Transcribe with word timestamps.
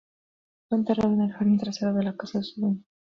Fue 0.67 0.79
enterrado 0.79 1.13
en 1.13 1.21
el 1.21 1.31
jardín 1.31 1.59
trasero 1.59 1.93
de 1.93 2.01
la 2.01 2.17
casa 2.17 2.39
de 2.39 2.43
su 2.45 2.59
dueño. 2.61 2.81